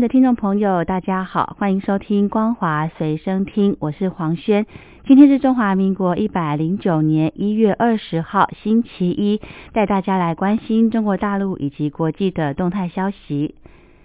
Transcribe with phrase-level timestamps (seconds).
[0.00, 4.64] 的听众朋友，大家好，欢迎收听光华随身听，我是黄轩。
[5.06, 9.42] 今天是中华民国一百零九年一月二十号，星期一，
[9.74, 13.54] 带大家来关心中国大陆以及国际的动态消息。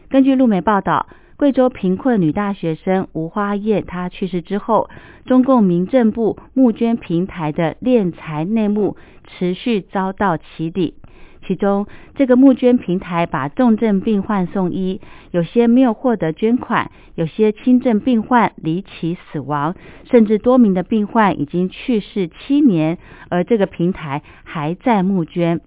[0.09, 4.89] 根据路媒报道，贵州贫困女大学生吴花燕她去世之后，
[5.25, 10.95] 中共民政部募捐平台的敛财内幕持续遭到起底。
[11.45, 11.85] 其中，
[12.15, 14.99] 这个募捐平台把重症病患送医，
[15.31, 19.75] 有些没有获得捐款，有些轻症病患离奇死亡，
[20.09, 22.97] 甚至多名的病患已经去世七年，
[23.29, 25.61] 而这个平台还在募捐。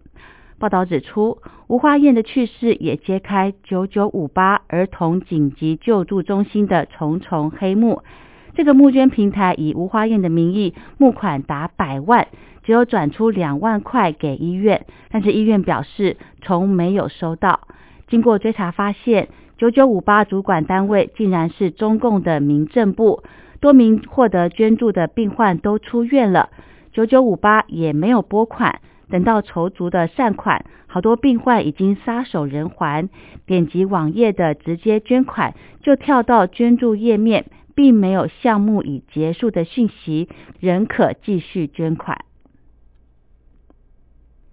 [0.59, 8.03] 报道指出，吴花燕的去世也揭开九九五八儿童紧急救助中心的重重黑幕。
[8.59, 12.27] 这个募捐平台以吴花燕的名义募款达百万。
[12.65, 17.61] 只有转出两万块给医院，但是医院表示从没有收到。
[18.09, 23.23] 经过追查发现，九九五八主管单位竟然是中共的民政部，
[23.61, 26.51] 多名获得捐助的病患都出院了，
[26.93, 28.81] 九九五八也没有拨款。
[29.09, 33.09] 等到筹足的善款，好多病患已经撒手人寰。
[33.47, 37.47] 点击网页的直接捐款，就跳到捐助页面，
[37.79, 42.25] 并没有项目已结束的讯息，仍可继续捐款。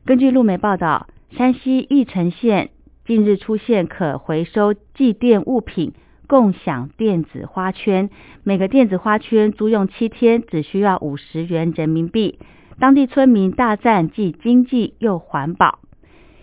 [0.06, 2.70] 根据路媒报道，山西翼城县
[3.04, 5.94] 近日出现可回收祭奠物品
[6.28, 8.12] 共享电子花圈，
[8.44, 12.38] 每个电子花圈租用七天，只需要五十元人民币。
[12.80, 15.80] 当地村民大赞，既经济又环保。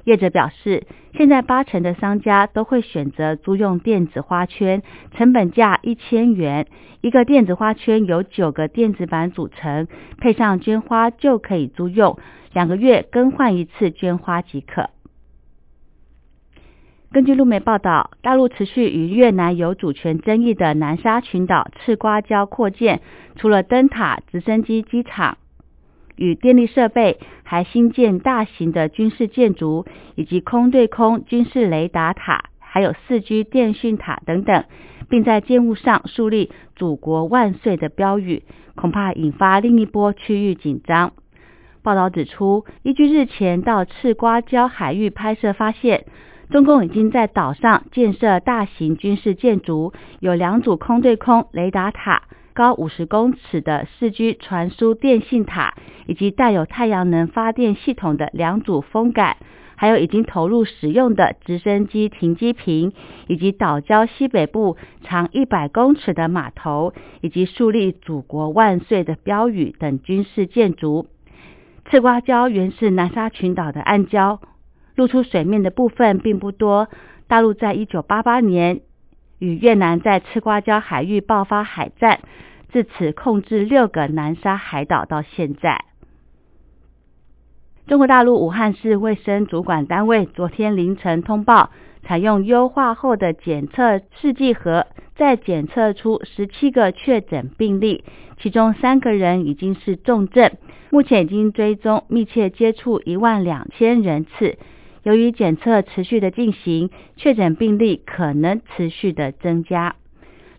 [0.04, 4.82] 业者表示，现在八成的商家都会选择租用电子花圈，
[5.12, 6.66] 成本价一千元。
[7.00, 12.18] 一个电子花圈由九个电子板组成，配上绢花就可以租用。
[12.52, 14.90] 两个月更换一次绢花即可。
[17.10, 23.02] 根据路媒报道，大陆持续与越南有主权争议的南沙群岛赤瓜礁扩建，
[23.36, 25.36] 除了灯塔、直升机机场
[26.16, 34.64] 与电力设备，还新建大型的军事建筑，以及空对空军事雷达塔，还有四 G 电讯塔等等，
[35.08, 38.42] 并在建物上树立“祖国万岁”的标语，
[38.74, 41.12] 恐怕引发另一波区域紧张。
[41.82, 46.04] 报道指出，依据日前到赤瓜礁海域拍摄发现，
[46.48, 52.22] 中共已经在岛上建设大型军事建筑，有两组空对空雷达塔、
[52.54, 55.74] 高五十公尺的四 G 传输电信塔，
[56.06, 59.36] 以及带有太阳能发电系统的两组风杆，
[59.76, 62.92] 还有已经投入使用的直升机停机坪，
[63.26, 71.06] 以及岛礁西北部长一百公尺的码头，以及树立“祖国万岁”的标语等军事建筑。
[71.90, 74.38] 赤瓜礁原是南沙群岛的暗礁，
[74.94, 76.88] 露出水面的部分并不多。
[77.26, 78.82] 大陆在一九八八年
[79.42, 82.20] 与越南在赤瓜礁海域爆发海战，
[82.70, 85.84] 自此控制六个南沙海岛到现在。
[87.88, 91.70] 中国大陆武汉市卫生主管单位昨天凌晨通报，
[92.04, 94.86] 采用优化后的检测试剂盒，
[95.16, 98.04] 再检测出十七个确诊病例，
[98.38, 100.52] 其中三个人已经是重症。
[100.90, 104.56] 目前已经追踪密切接触一万两千人次，
[105.02, 109.96] 由于检测持续的进行，确诊病例可能持续的增加。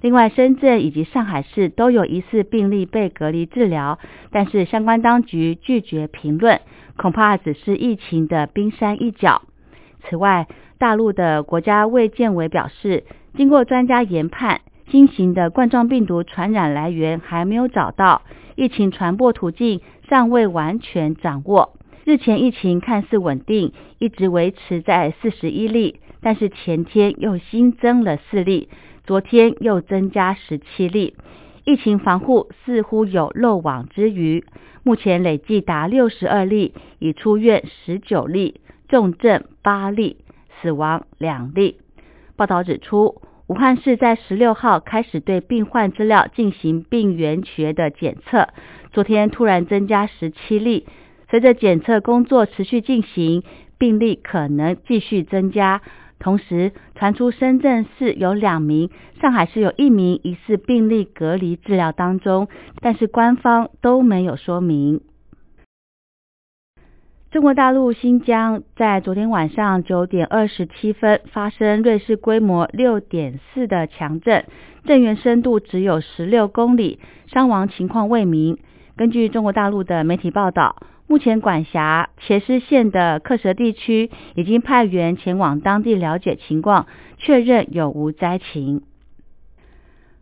[0.02, 4.00] 另外，深圳以及上海市都有疑似病例被隔离治疗，
[4.32, 6.60] 但是相关当局拒绝评论，
[6.98, 9.44] 恐怕只是疫情的冰山一角。
[10.02, 13.06] 此外，大陆的国家卫健委表示，
[13.36, 18.24] 经过专家研判，新型的冠状病毒传染来源还没有找到，
[18.56, 19.80] 疫情传播途径。
[20.10, 21.74] 尚未完全掌握。
[22.06, 28.68] 日前疫情看似稳定，一直维持在四十一例，但是前天又新增了四例，
[29.06, 31.16] 昨天又增加十七例。
[31.64, 34.44] 疫情防护似乎有漏网之鱼，
[34.84, 38.60] 目前累计达六十二例，已出院十九例，
[38.90, 40.18] 重症八例，
[40.62, 41.78] 死亡两例。
[42.36, 48.50] 报道指出，武汉市在十六号开始对病患资料进行病原学的检测。
[48.92, 50.86] 昨天突然增加十七例，
[51.34, 53.42] 随着检测工作持续进行，
[53.80, 55.82] 病例可能继续增加。
[56.20, 62.50] 同时传出深圳市有两名，上海市有一名疑似病例隔离治疗当中，
[62.82, 65.02] 但是官方都没有说明。
[67.32, 74.46] 中国大陆新疆在昨天晚上九点二十七分发生瑞士规模六点四的强震，
[74.86, 78.60] 震源深度只有十六公里，伤亡情况未明。
[78.96, 80.76] 根据中国大陆的媒体报道，
[81.08, 88.82] 目前管辖茄师县的克什地区已经派员前往当地了解情况，确认有无灾情。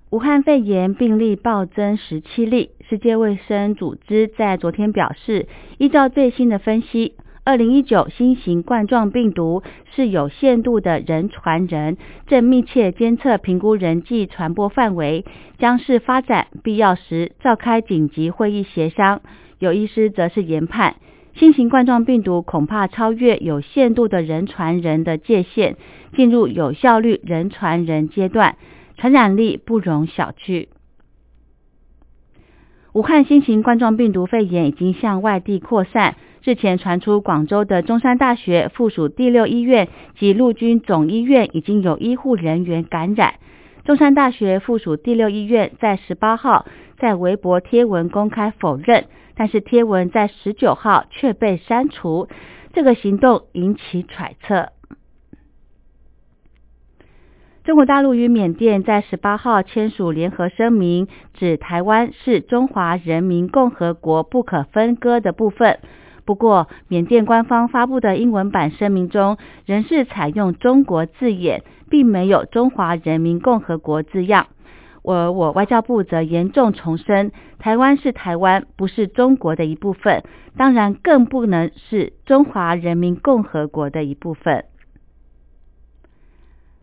[0.09, 2.71] 武汉肺炎病例暴增十七例。
[2.89, 5.47] 世界卫生组织在昨天表示，
[5.77, 7.13] 依照最新的分析，
[7.45, 9.63] 二零一九新型冠状病毒
[9.95, 11.95] 是有限度的人传人，
[12.27, 15.23] 正密切监测评估人际传播范围，
[15.57, 19.21] 将是发展必要时召开紧急会议协商。
[19.61, 20.95] 有医师则是研判，
[21.35, 25.75] 新型冠状病毒恐怕超越有限度的人传人的界限，
[26.15, 28.57] 进入有效率人传人阶段。
[28.97, 30.67] 传染力不容小觑。
[32.93, 43.35] 武汉新型冠状病毒肺炎已经向外地扩散，日前传出广州的中山大学附属第六医院及陆军总医院已经有医护人员感染。
[43.83, 46.65] 中山大学附属第六医院在十八号
[46.97, 49.05] 在微博贴文公开否认，
[49.35, 52.27] 但是贴文在十九号却被删除，
[52.73, 54.69] 这个行动引起揣测。
[57.63, 65.79] 中国大陆与缅甸在十八号签署联合声明，指台湾是中华人民共和国不可分割的部分。
[66.23, 74.47] 不过，缅甸官方发布的英文版声明中仍是采用中国字眼，并没有中华人民共和国字样。
[75.03, 80.23] 而我外交部则严重重申，台湾是台湾，不是中国的一部分，
[80.55, 84.65] 当然更不能是中华人民共和国的一部分。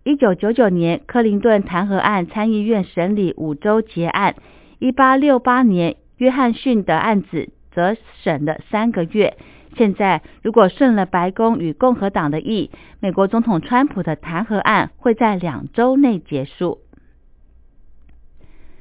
[0.02, 4.34] 一九九九年，克林顿弹劾案参议院审理五周结案；
[4.80, 9.36] 一八六八年，约翰逊的案子则审了三个月。
[9.76, 16.78] 现在，如果顺了白宫与共和党的意，美国总统川普的弹劾案会在两周内结束。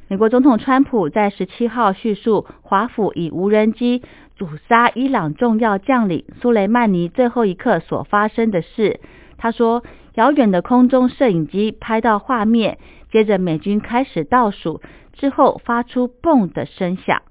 [0.08, 4.02] 美国总统川普在十七号叙述华府以无人机
[4.36, 9.00] 阻杀伊朗重要将领苏雷曼尼最后一刻所发生的事。
[9.38, 9.84] 他说。
[10.18, 12.80] 遥远的空中摄影机拍到画面，
[13.12, 14.82] 接着美军开始倒数，
[15.14, 17.22] 之后发出“嘣”的声响。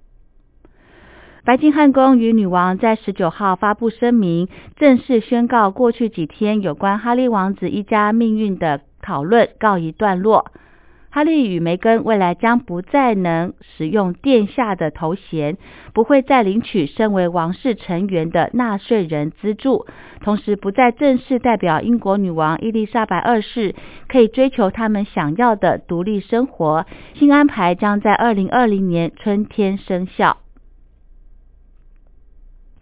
[1.47, 10.51] 白金汉宫与女王在十九号发布声明，正式宣告过去几天有关哈利王子一家命运的讨论告一段落。
[11.09, 15.57] 哈利与梅根未来将不再能使用殿下的头衔，
[15.95, 19.87] 不会再领取身为王室成员的纳税人资助，
[20.25, 23.77] 同时不再正式代表英国女王伊丽莎白二世，
[24.09, 26.87] 可以追求他们想要的独立生活。
[27.15, 30.39] 新安排将在二零二零年春天生效。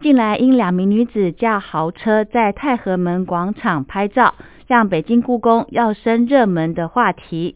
[0.01, 4.35] 近来因两名女子驾豪车在太和门广场拍照，
[4.67, 7.55] 让北京故宫要升热门的话题。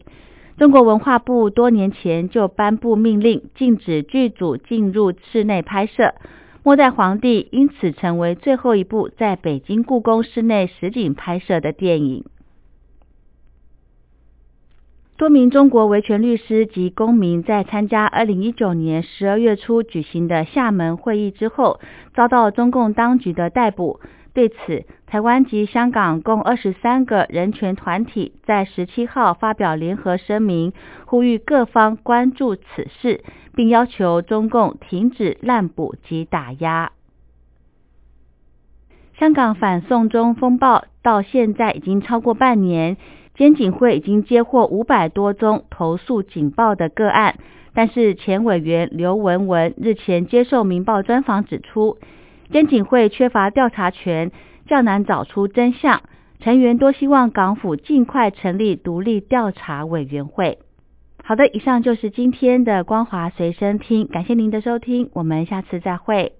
[0.56, 6.14] 中国文化部多年前就颁布命令，禁止剧组进入室内拍摄。
[6.62, 12.24] 末代皇帝因此成为最后一部在北京故宫室内实景拍摄的电影。
[15.20, 21.78] 多名中国维权律师及公民在参加二零一九年十二月初举行的厦门会议之后，
[22.14, 24.00] 遭到中共当局的逮捕。
[24.32, 30.72] 对此，台湾及香港共二十三个人权团体在十七号发表联合声明，
[31.04, 33.22] 呼吁各方关注此事，
[33.54, 36.92] 并要求中共停止滥捕及打压。
[39.18, 42.96] 香港反送中风暴到现在已经超过半年，
[43.40, 47.36] 监警会已经接获五百多宗投诉警报的个案，
[47.72, 51.96] 但是前委员刘文文日前接受《明报》专访指出。
[52.52, 54.30] 监警会缺乏调查权，
[54.66, 56.02] 较难找出真相。
[56.40, 60.58] 成员多希望港府尽快成立独立调查委员会。
[61.24, 66.34] 好的，以上就是今天的光华随身听，感谢您的收听，我们下次再会。